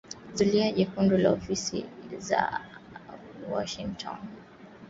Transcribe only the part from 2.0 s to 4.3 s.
za Washington